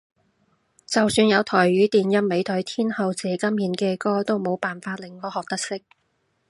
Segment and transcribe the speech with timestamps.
[0.87, 5.83] 就算有台語電音美腿天后謝金燕嘅歌都冇辦法令我學得識